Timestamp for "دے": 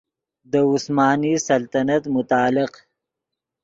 0.51-0.61